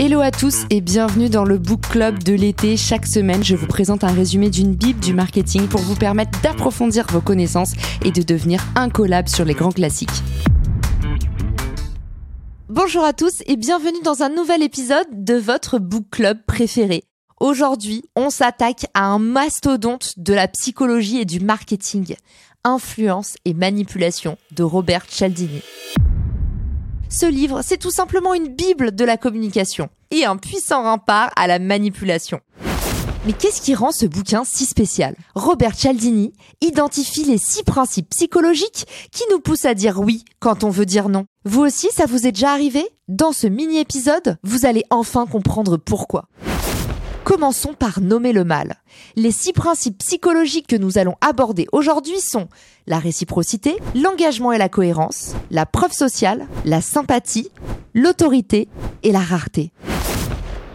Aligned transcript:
Hello 0.00 0.20
à 0.20 0.30
tous 0.30 0.64
et 0.70 0.80
bienvenue 0.80 1.28
dans 1.28 1.42
le 1.42 1.58
Book 1.58 1.80
Club 1.88 2.22
de 2.22 2.32
l'été. 2.32 2.76
Chaque 2.76 3.04
semaine, 3.04 3.42
je 3.42 3.56
vous 3.56 3.66
présente 3.66 4.04
un 4.04 4.12
résumé 4.12 4.48
d'une 4.48 4.76
bible 4.76 5.00
du 5.00 5.12
marketing 5.12 5.66
pour 5.66 5.80
vous 5.80 5.96
permettre 5.96 6.40
d'approfondir 6.40 7.04
vos 7.10 7.20
connaissances 7.20 7.72
et 8.04 8.12
de 8.12 8.22
devenir 8.22 8.64
incollable 8.76 9.28
sur 9.28 9.44
les 9.44 9.54
grands 9.54 9.72
classiques. 9.72 10.22
Bonjour 12.68 13.02
à 13.02 13.12
tous 13.12 13.42
et 13.46 13.56
bienvenue 13.56 14.00
dans 14.04 14.22
un 14.22 14.28
nouvel 14.28 14.62
épisode 14.62 15.08
de 15.10 15.34
votre 15.34 15.80
Book 15.80 16.04
Club 16.12 16.38
préféré. 16.46 17.02
Aujourd'hui, 17.40 18.04
on 18.14 18.30
s'attaque 18.30 18.86
à 18.94 19.04
un 19.06 19.18
mastodonte 19.18 20.12
de 20.16 20.32
la 20.32 20.46
psychologie 20.46 21.18
et 21.18 21.24
du 21.24 21.40
marketing, 21.40 22.14
Influence 22.62 23.34
et 23.44 23.52
manipulation 23.52 24.38
de 24.52 24.62
Robert 24.62 25.06
Cialdini. 25.08 25.62
Ce 27.10 27.24
livre, 27.24 27.62
c'est 27.64 27.78
tout 27.78 27.90
simplement 27.90 28.34
une 28.34 28.48
bible 28.48 28.94
de 28.94 29.04
la 29.04 29.16
communication 29.16 29.88
et 30.10 30.26
un 30.26 30.36
puissant 30.36 30.82
rempart 30.82 31.30
à 31.36 31.46
la 31.46 31.58
manipulation. 31.58 32.40
Mais 33.24 33.32
qu'est-ce 33.32 33.62
qui 33.62 33.74
rend 33.74 33.92
ce 33.92 34.04
bouquin 34.04 34.44
si 34.44 34.66
spécial? 34.66 35.16
Robert 35.34 35.74
Cialdini 35.74 36.34
identifie 36.60 37.24
les 37.24 37.38
six 37.38 37.62
principes 37.62 38.10
psychologiques 38.10 38.86
qui 39.10 39.24
nous 39.30 39.40
poussent 39.40 39.64
à 39.64 39.74
dire 39.74 40.00
oui 40.00 40.24
quand 40.38 40.64
on 40.64 40.70
veut 40.70 40.86
dire 40.86 41.08
non. 41.08 41.24
Vous 41.44 41.62
aussi, 41.62 41.88
ça 41.90 42.04
vous 42.04 42.26
est 42.26 42.32
déjà 42.32 42.52
arrivé? 42.52 42.86
Dans 43.08 43.32
ce 43.32 43.46
mini-épisode, 43.46 44.36
vous 44.42 44.66
allez 44.66 44.84
enfin 44.90 45.26
comprendre 45.26 45.78
pourquoi. 45.78 46.28
Commençons 47.28 47.74
par 47.74 48.00
nommer 48.00 48.32
le 48.32 48.42
mal. 48.42 48.76
Les 49.14 49.32
six 49.32 49.52
principes 49.52 49.98
psychologiques 49.98 50.66
que 50.66 50.76
nous 50.76 50.96
allons 50.96 51.16
aborder 51.20 51.66
aujourd'hui 51.72 52.20
sont 52.20 52.48
la 52.86 52.98
réciprocité, 52.98 53.76
l'engagement 53.94 54.50
et 54.50 54.56
la 54.56 54.70
cohérence, 54.70 55.34
la 55.50 55.66
preuve 55.66 55.92
sociale, 55.92 56.48
la 56.64 56.80
sympathie, 56.80 57.50
l'autorité 57.92 58.70
et 59.02 59.12
la 59.12 59.20
rareté. 59.20 59.72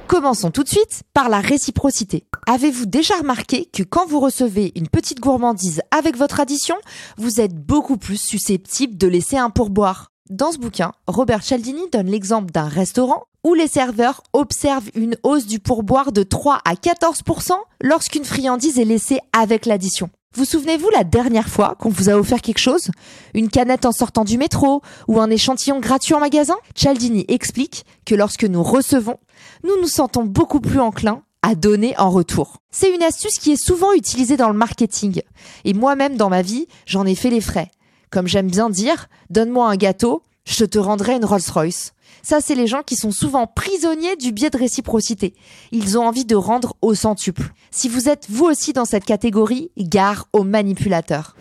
Commençons 0.06 0.52
tout 0.52 0.62
de 0.62 0.70
suite 0.70 1.02
par 1.16 1.28
la 1.28 1.40
réciprocité. 1.40 2.24
Avez-vous 2.46 2.86
déjà 2.86 3.16
remarqué 3.16 3.66
que 3.74 3.82
quand 3.82 4.06
vous 4.06 4.20
recevez 4.20 4.74
une 4.76 4.90
petite 4.90 5.22
gourmandise 5.22 5.82
avec 5.90 6.16
votre 6.16 6.40
addition, 6.40 6.76
vous 7.18 7.42
êtes 7.42 7.56
beaucoup 7.56 7.98
plus 7.98 8.22
susceptible 8.22 8.96
de 8.96 9.08
laisser 9.08 9.38
un 9.38 9.50
pourboire? 9.50 10.12
Dans 10.30 10.52
ce 10.52 10.60
bouquin, 10.60 10.92
Robert 11.08 11.42
Cialdini 11.42 11.90
donne 11.92 12.12
l'exemple 12.12 12.52
d'un 12.52 12.68
restaurant 12.68 13.24
où 13.44 13.54
les 13.54 13.68
serveurs 13.68 14.24
observent 14.34 14.90
une 14.96 15.18
hausse 15.24 15.46
du 15.46 15.60
pourboire 15.60 16.12
de 16.12 16.24
3 16.24 16.60
à 16.66 16.74
14% 16.76 17.52
lorsqu'une 17.82 18.26
friandise 18.26 18.80
est 18.80 18.86
laissée 18.86 19.20
avec 19.38 19.66
l'addition. 19.66 20.10
Vous 20.36 20.46
souvenez-vous 20.46 20.90
la 20.90 21.04
dernière 21.04 21.48
fois 21.48 21.76
qu'on 21.80 21.90
vous 21.90 22.10
a 22.10 22.14
offert 22.14 22.42
quelque 22.42 22.60
chose? 22.60 22.90
Une 23.36 23.50
canette 23.50 23.86
en 23.86 23.92
sortant 23.92 24.24
du 24.24 24.40
métro 24.40 24.82
ou 25.08 25.22
un 25.22 25.30
échantillon 25.30 25.80
gratuit 25.80 26.16
en 26.16 26.20
magasin? 26.20 26.56
Cialdini 26.74 27.24
explique 27.28 27.86
que 28.06 28.16
lorsque 28.16 28.46
nous 28.46 28.64
recevons, 28.64 29.18
nous 29.64 29.80
nous 29.80 29.88
sentons 29.88 30.24
beaucoup 30.24 30.60
plus 30.60 30.80
enclins 30.80 31.22
à 31.44 31.54
donner 31.54 31.94
en 32.00 32.10
retour. 32.10 32.58
C'est 32.72 32.96
une 32.96 33.04
astuce 33.04 33.38
qui 33.38 33.52
est 33.52 33.64
souvent 33.64 33.94
utilisée 33.94 34.38
dans 34.38 34.50
le 34.50 34.58
marketing. 34.58 35.22
Et 35.66 35.74
moi-même 35.74 36.18
dans 36.18 36.30
ma 36.30 36.42
vie, 36.42 36.68
j'en 36.88 37.06
ai 37.06 37.14
fait 37.14 37.30
les 37.30 37.42
frais. 37.42 37.70
Comme 38.10 38.28
j'aime 38.28 38.50
bien 38.50 38.72
dire, 38.72 39.08
donne-moi 39.30 39.70
un 39.70 39.76
gâteau, 39.76 40.24
je 40.46 40.66
te 40.66 40.80
rendrai 40.80 41.16
une 41.16 41.26
Rolls-Royce. 41.26 41.94
Ça, 42.22 42.40
c'est 42.40 42.56
les 42.56 42.68
gens 42.68 42.84
qui 42.84 42.96
sont 42.96 43.12
souvent 43.12 43.48
prisonniers 43.48 44.16
du 44.16 44.32
biais 44.32 44.50
de 44.50 44.58
réciprocité. 44.58 45.34
Ils 45.72 45.98
ont 45.98 46.08
envie 46.08 46.26
de 46.26 46.36
rendre 46.36 46.76
au 46.82 46.94
centuple. 46.96 47.54
Si 47.72 47.90
vous 47.90 48.08
êtes 48.08 48.28
vous 48.30 48.46
aussi 48.46 48.72
dans 48.72 48.86
cette 48.86 49.06
catégorie, 49.06 49.72
gare 49.78 50.28
aux 50.32 50.44
manipulateurs. 50.44 51.36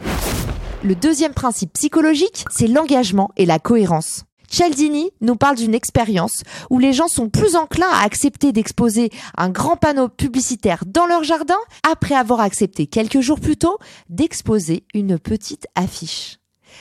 Le 0.83 0.97
deuxième 0.97 1.35
principe 1.35 1.75
psychologique, 1.75 2.45
c'est 2.51 2.67
l'engagement 2.67 3.31
et 3.37 3.47
la 3.47 3.61
cohérence. 3.61 4.25
Cialdini 4.49 5.13
nous 5.23 5.37
parle 5.37 5.57
d'une 5.57 5.75
expérience 5.75 6.43
où 6.69 6.79
les 6.79 6.93
gens 6.93 7.09
sont 7.09 7.31
plus 7.31 7.57
enclins 7.57 7.89
à 7.91 8.05
accepter 8.05 8.53
d'exposer 8.53 9.11
un 9.39 9.49
grand 9.49 9.77
panneau 9.77 10.09
publicitaire 10.09 10.85
dans 10.87 11.07
leur 11.07 11.25
jardin 11.25 11.57
après 11.91 12.15
avoir 12.15 12.41
accepté 12.41 12.87
quelques 12.87 13.21
jours 13.21 13.41
plus 13.41 13.57
tôt 13.57 13.79
d'exposer 14.11 14.85
une 14.93 15.19
petite 15.19 15.67
affiche. 15.75 16.39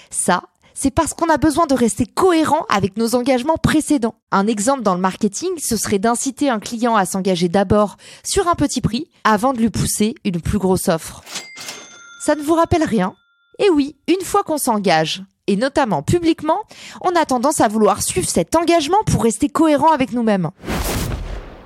Ça, 0.10 0.44
c'est 0.74 0.92
parce 0.92 1.14
qu'on 1.14 1.30
a 1.30 1.38
besoin 1.38 1.66
de 1.66 1.74
rester 1.74 2.06
cohérent 2.06 2.66
avec 2.70 2.98
nos 2.98 3.16
engagements 3.16 3.58
précédents. 3.58 4.16
Un 4.32 4.48
exemple 4.48 4.82
dans 4.82 4.96
le 4.96 5.02
marketing, 5.02 5.50
ce 5.58 5.78
serait 5.78 6.00
d'inciter 6.00 6.50
un 6.50 6.59
client 6.59 6.96
à 6.96 7.06
s'engager 7.06 7.50
d'abord 7.50 7.98
sur 8.24 8.48
un 8.48 8.56
petit 8.56 8.81
prix 8.81 9.08
avant 9.24 9.54
de 9.54 9.60
lui 9.60 9.70
pousser 9.70 10.16
une 10.26 10.42
plus 10.42 10.58
grosse 10.58 10.88
offre. 10.88 11.24
Ça 12.24 12.36
ne 12.36 12.42
vous 12.42 12.56
rappelle 12.56 12.84
rien? 12.84 13.14
Eh 13.60 13.70
oui, 13.70 13.96
une 14.08 14.26
fois 14.26 14.44
qu'on 14.44 14.58
s'engage, 14.58 15.24
et 15.48 15.56
notamment 15.56 16.02
publiquement, 16.02 16.60
on 17.02 17.16
a 17.16 17.26
tendance 17.26 17.62
à 17.62 17.68
vouloir 17.68 18.02
suivre 18.02 18.30
cet 18.30 18.56
engagement 18.56 19.04
pour 19.06 19.24
rester 19.24 19.50
cohérent 19.50 19.92
avec 19.92 20.14
nous-mêmes. 20.14 20.52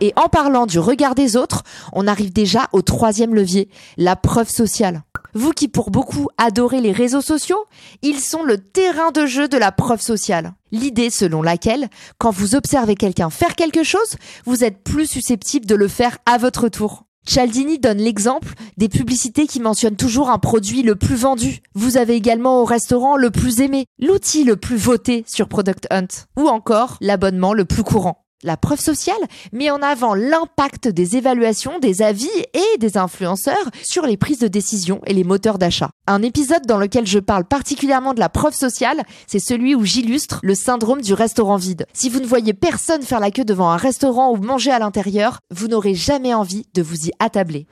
Et 0.01 0.11
en 0.15 0.27
parlant 0.27 0.65
du 0.65 0.79
regard 0.79 1.15
des 1.15 1.37
autres, 1.37 1.63
on 1.93 2.07
arrive 2.07 2.33
déjà 2.33 2.67
au 2.73 2.81
troisième 2.81 3.33
levier, 3.33 3.69
la 3.97 4.15
preuve 4.15 4.49
sociale. 4.49 5.03
Vous 5.37 5.51
qui 5.51 5.67
pour 5.67 5.91
beaucoup 5.91 6.29
adorez 6.37 6.79
les 6.79 6.93
réseaux 6.93 7.19
sociaux, 7.19 7.65
ils 8.01 8.21
sont 8.21 8.43
le 8.43 8.57
terrain 8.57 9.11
de 9.11 9.25
jeu 9.25 9.49
de 9.49 9.57
la 9.57 9.73
preuve 9.73 9.99
sociale. 9.99 10.53
L'idée 10.71 11.09
selon 11.09 11.41
laquelle, 11.41 11.89
quand 12.17 12.31
vous 12.31 12.55
observez 12.55 12.95
quelqu'un 12.95 13.29
faire 13.29 13.55
quelque 13.55 13.83
chose, 13.83 14.15
vous 14.45 14.63
êtes 14.63 14.81
plus 14.81 15.07
susceptible 15.07 15.65
de 15.65 15.75
le 15.75 15.89
faire 15.89 16.19
à 16.25 16.37
votre 16.37 16.69
tour. 16.69 17.03
Cialdini 17.27 17.79
donne 17.79 17.97
l'exemple 17.97 18.53
des 18.77 18.87
publicités 18.87 19.45
qui 19.45 19.59
mentionnent 19.59 19.97
toujours 19.97 20.29
un 20.29 20.39
produit 20.39 20.83
le 20.83 20.95
plus 20.95 21.15
vendu. 21.15 21.59
Vous 21.73 21.97
avez 21.97 22.15
également 22.15 22.61
au 22.61 22.65
restaurant 22.65 23.17
le 23.17 23.29
plus 23.29 23.59
aimé, 23.59 23.87
l'outil 23.99 24.45
le 24.45 24.55
plus 24.55 24.77
voté 24.77 25.25
sur 25.27 25.49
Product 25.49 25.85
Hunt, 25.91 26.07
ou 26.37 26.47
encore 26.47 26.95
l'abonnement 27.01 27.53
le 27.53 27.65
plus 27.65 27.83
courant. 27.83 28.24
La 28.45 28.57
preuve 28.57 28.79
sociale 28.79 29.17
met 29.53 29.71
en 29.71 29.81
avant 29.81 30.13
l'impact 30.13 30.87
des 30.87 31.17
évaluations, 31.17 31.79
des 31.79 32.03
avis 32.03 32.29
et 32.53 32.77
des 32.77 32.95
influenceurs 32.95 33.71
sur 33.81 34.05
les 34.05 34.17
prises 34.17 34.37
de 34.37 34.47
décision 34.47 35.01
et 35.07 35.15
les 35.15 35.23
moteurs 35.23 35.57
d'achat. 35.57 35.89
Un 36.05 36.21
épisode 36.21 36.67
dans 36.67 36.77
lequel 36.77 37.07
je 37.07 37.17
parle 37.17 37.45
particulièrement 37.45 38.13
de 38.13 38.19
la 38.19 38.29
preuve 38.29 38.53
sociale, 38.53 39.01
c'est 39.25 39.39
celui 39.39 39.73
où 39.73 39.83
j'illustre 39.83 40.41
le 40.43 40.53
syndrome 40.53 41.01
du 41.01 41.15
restaurant 41.15 41.57
vide. 41.57 41.87
Si 41.93 42.07
vous 42.07 42.19
ne 42.19 42.27
voyez 42.27 42.53
personne 42.53 43.01
faire 43.01 43.19
la 43.19 43.31
queue 43.31 43.45
devant 43.45 43.71
un 43.71 43.77
restaurant 43.77 44.31
ou 44.31 44.35
manger 44.35 44.69
à 44.69 44.77
l'intérieur, 44.77 45.39
vous 45.49 45.67
n'aurez 45.67 45.95
jamais 45.95 46.35
envie 46.35 46.67
de 46.75 46.83
vous 46.83 47.07
y 47.07 47.11
attabler. 47.17 47.65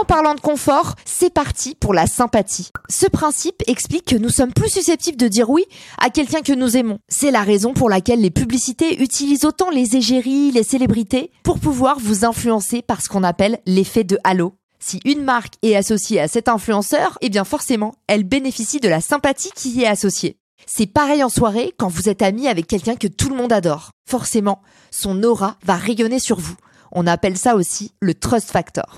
En 0.00 0.04
parlant 0.06 0.34
de 0.34 0.40
confort, 0.40 0.94
c'est 1.04 1.28
parti 1.28 1.74
pour 1.74 1.92
la 1.92 2.06
sympathie. 2.06 2.70
Ce 2.88 3.06
principe 3.06 3.62
explique 3.66 4.06
que 4.06 4.16
nous 4.16 4.30
sommes 4.30 4.54
plus 4.54 4.70
susceptibles 4.70 5.18
de 5.18 5.28
dire 5.28 5.50
oui 5.50 5.66
à 5.98 6.08
quelqu'un 6.08 6.40
que 6.40 6.54
nous 6.54 6.74
aimons. 6.74 7.00
C'est 7.08 7.30
la 7.30 7.42
raison 7.42 7.74
pour 7.74 7.90
laquelle 7.90 8.22
les 8.22 8.30
publicités 8.30 9.02
utilisent 9.02 9.44
autant 9.44 9.68
les 9.68 9.96
égéries, 9.96 10.52
les 10.52 10.62
célébrités, 10.62 11.30
pour 11.42 11.58
pouvoir 11.58 11.98
vous 12.00 12.24
influencer 12.24 12.80
par 12.80 13.02
ce 13.02 13.10
qu'on 13.10 13.22
appelle 13.22 13.58
l'effet 13.66 14.02
de 14.02 14.18
halo. 14.24 14.54
Si 14.78 15.00
une 15.04 15.22
marque 15.22 15.52
est 15.60 15.76
associée 15.76 16.18
à 16.18 16.28
cet 16.28 16.48
influenceur, 16.48 17.18
eh 17.20 17.28
bien 17.28 17.44
forcément, 17.44 17.94
elle 18.06 18.24
bénéficie 18.24 18.80
de 18.80 18.88
la 18.88 19.02
sympathie 19.02 19.52
qui 19.54 19.68
y 19.68 19.82
est 19.82 19.86
associée. 19.86 20.38
C'est 20.64 20.86
pareil 20.86 21.22
en 21.22 21.28
soirée 21.28 21.74
quand 21.76 21.88
vous 21.88 22.08
êtes 22.08 22.22
ami 22.22 22.48
avec 22.48 22.66
quelqu'un 22.66 22.96
que 22.96 23.06
tout 23.06 23.28
le 23.28 23.36
monde 23.36 23.52
adore. 23.52 23.90
Forcément, 24.08 24.62
son 24.90 25.22
aura 25.22 25.58
va 25.62 25.76
rayonner 25.76 26.20
sur 26.20 26.40
vous. 26.40 26.56
On 26.90 27.06
appelle 27.06 27.36
ça 27.36 27.54
aussi 27.54 27.92
le 28.00 28.14
trust 28.14 28.50
factor. 28.50 28.96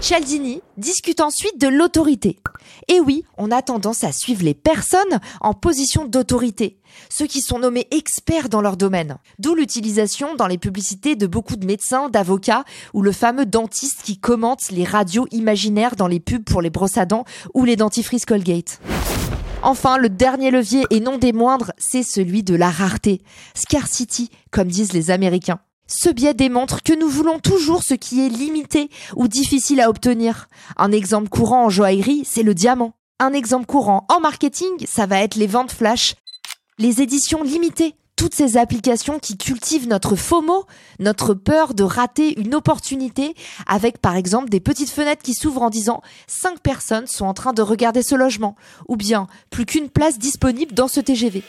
Cialdini 0.00 0.62
discute 0.76 1.20
ensuite 1.20 1.60
de 1.60 1.66
l'autorité. 1.66 2.38
Et 2.86 3.00
oui, 3.00 3.24
on 3.36 3.50
a 3.50 3.62
tendance 3.62 4.04
à 4.04 4.12
suivre 4.12 4.44
les 4.44 4.54
personnes 4.54 5.18
en 5.40 5.54
position 5.54 6.04
d'autorité, 6.04 6.78
ceux 7.10 7.26
qui 7.26 7.40
sont 7.40 7.58
nommés 7.58 7.88
experts 7.90 8.48
dans 8.48 8.60
leur 8.60 8.76
domaine. 8.76 9.16
D'où 9.40 9.56
l'utilisation 9.56 10.36
dans 10.36 10.46
les 10.46 10.56
publicités 10.56 11.16
de 11.16 11.26
beaucoup 11.26 11.56
de 11.56 11.66
médecins, 11.66 12.08
d'avocats 12.08 12.64
ou 12.94 13.02
le 13.02 13.10
fameux 13.10 13.44
dentiste 13.44 14.02
qui 14.02 14.18
commente 14.18 14.70
les 14.70 14.84
radios 14.84 15.26
imaginaires 15.32 15.96
dans 15.96 16.08
les 16.08 16.20
pubs 16.20 16.44
pour 16.44 16.62
les 16.62 16.70
brosses 16.70 16.98
à 16.98 17.04
dents 17.04 17.24
ou 17.52 17.64
les 17.64 17.76
dentifrices 17.76 18.24
Colgate. 18.24 18.80
Enfin, 19.62 19.98
le 19.98 20.08
dernier 20.08 20.52
levier 20.52 20.84
et 20.90 21.00
non 21.00 21.18
des 21.18 21.32
moindres, 21.32 21.72
c'est 21.76 22.04
celui 22.04 22.44
de 22.44 22.54
la 22.54 22.70
rareté. 22.70 23.20
Scarcity, 23.54 24.30
comme 24.52 24.68
disent 24.68 24.92
les 24.92 25.10
Américains. 25.10 25.58
Ce 25.90 26.10
biais 26.10 26.34
démontre 26.34 26.82
que 26.82 26.92
nous 26.92 27.08
voulons 27.08 27.38
toujours 27.38 27.82
ce 27.82 27.94
qui 27.94 28.24
est 28.24 28.28
limité 28.28 28.90
ou 29.16 29.26
difficile 29.26 29.80
à 29.80 29.88
obtenir. 29.88 30.48
Un 30.76 30.92
exemple 30.92 31.30
courant 31.30 31.64
en 31.64 31.70
joaillerie, 31.70 32.24
c'est 32.26 32.42
le 32.42 32.52
diamant. 32.52 32.92
Un 33.18 33.32
exemple 33.32 33.64
courant 33.64 34.06
en 34.10 34.20
marketing, 34.20 34.68
ça 34.86 35.06
va 35.06 35.22
être 35.22 35.36
les 35.36 35.46
ventes 35.46 35.72
flash, 35.72 36.14
les 36.78 37.00
éditions 37.00 37.42
limitées, 37.42 37.94
toutes 38.16 38.34
ces 38.34 38.58
applications 38.58 39.18
qui 39.18 39.38
cultivent 39.38 39.88
notre 39.88 40.14
FOMO, 40.14 40.66
notre 40.98 41.32
peur 41.32 41.72
de 41.72 41.84
rater 41.84 42.38
une 42.38 42.54
opportunité, 42.54 43.34
avec 43.66 43.96
par 43.96 44.14
exemple 44.14 44.50
des 44.50 44.60
petites 44.60 44.90
fenêtres 44.90 45.22
qui 45.22 45.32
s'ouvrent 45.32 45.62
en 45.62 45.70
disant 45.70 46.02
5 46.26 46.60
personnes 46.60 47.06
sont 47.06 47.24
en 47.24 47.34
train 47.34 47.54
de 47.54 47.62
regarder 47.62 48.02
ce 48.02 48.14
logement, 48.14 48.56
ou 48.88 48.96
bien 48.96 49.26
plus 49.48 49.64
qu'une 49.64 49.88
place 49.88 50.18
disponible 50.18 50.74
dans 50.74 50.88
ce 50.88 51.00
TGV. 51.00 51.42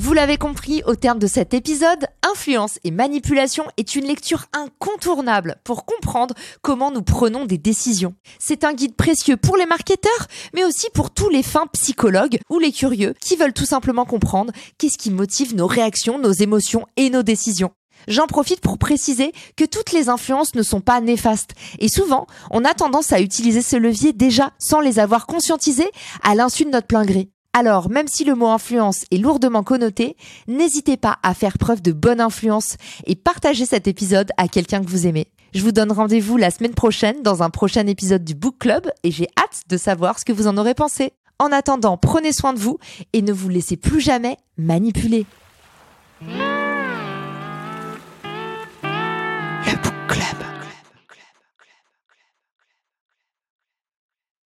Vous 0.00 0.12
l'avez 0.12 0.36
compris 0.36 0.84
au 0.86 0.94
terme 0.94 1.18
de 1.18 1.26
cet 1.26 1.54
épisode, 1.54 2.06
influence 2.22 2.78
et 2.84 2.92
manipulation 2.92 3.64
est 3.78 3.96
une 3.96 4.04
lecture 4.04 4.44
incontournable 4.52 5.56
pour 5.64 5.84
comprendre 5.86 6.36
comment 6.62 6.92
nous 6.92 7.02
prenons 7.02 7.46
des 7.46 7.58
décisions. 7.58 8.14
C'est 8.38 8.62
un 8.62 8.74
guide 8.74 8.94
précieux 8.94 9.36
pour 9.36 9.56
les 9.56 9.66
marketeurs, 9.66 10.28
mais 10.54 10.64
aussi 10.64 10.86
pour 10.94 11.10
tous 11.10 11.28
les 11.30 11.42
fins 11.42 11.66
psychologues 11.72 12.38
ou 12.48 12.60
les 12.60 12.70
curieux 12.70 13.12
qui 13.20 13.34
veulent 13.34 13.52
tout 13.52 13.64
simplement 13.64 14.04
comprendre 14.04 14.52
qu'est-ce 14.78 14.98
qui 14.98 15.10
motive 15.10 15.56
nos 15.56 15.66
réactions, 15.66 16.20
nos 16.20 16.30
émotions 16.30 16.86
et 16.96 17.10
nos 17.10 17.24
décisions. 17.24 17.72
J'en 18.06 18.28
profite 18.28 18.60
pour 18.60 18.78
préciser 18.78 19.32
que 19.56 19.64
toutes 19.64 19.90
les 19.90 20.08
influences 20.08 20.54
ne 20.54 20.62
sont 20.62 20.80
pas 20.80 21.00
néfastes 21.00 21.54
et 21.80 21.88
souvent 21.88 22.28
on 22.52 22.64
a 22.64 22.72
tendance 22.72 23.12
à 23.12 23.20
utiliser 23.20 23.62
ce 23.62 23.74
levier 23.74 24.12
déjà 24.12 24.52
sans 24.60 24.78
les 24.78 25.00
avoir 25.00 25.26
conscientisés 25.26 25.90
à 26.22 26.36
l'insu 26.36 26.64
de 26.64 26.70
notre 26.70 26.86
plein 26.86 27.04
gré. 27.04 27.30
Alors, 27.52 27.90
même 27.90 28.08
si 28.08 28.24
le 28.24 28.34
mot 28.34 28.48
influence 28.48 29.04
est 29.10 29.18
lourdement 29.18 29.62
connoté, 29.62 30.16
n'hésitez 30.46 30.96
pas 30.96 31.18
à 31.22 31.34
faire 31.34 31.58
preuve 31.58 31.82
de 31.82 31.92
bonne 31.92 32.20
influence 32.20 32.76
et 33.06 33.16
partager 33.16 33.66
cet 33.66 33.88
épisode 33.88 34.30
à 34.36 34.48
quelqu'un 34.48 34.84
que 34.84 34.90
vous 34.90 35.06
aimez. 35.06 35.28
Je 35.54 35.62
vous 35.62 35.72
donne 35.72 35.90
rendez-vous 35.90 36.36
la 36.36 36.50
semaine 36.50 36.74
prochaine 36.74 37.22
dans 37.22 37.42
un 37.42 37.50
prochain 37.50 37.86
épisode 37.86 38.22
du 38.22 38.34
Book 38.34 38.56
Club 38.58 38.90
et 39.02 39.10
j'ai 39.10 39.28
hâte 39.38 39.62
de 39.68 39.76
savoir 39.76 40.18
ce 40.18 40.24
que 40.24 40.32
vous 40.32 40.46
en 40.46 40.58
aurez 40.58 40.74
pensé. 40.74 41.12
En 41.38 41.50
attendant, 41.52 41.96
prenez 41.96 42.32
soin 42.32 42.52
de 42.52 42.58
vous 42.58 42.78
et 43.12 43.22
ne 43.22 43.32
vous 43.32 43.48
laissez 43.48 43.76
plus 43.76 44.00
jamais 44.00 44.36
manipuler. 44.58 45.24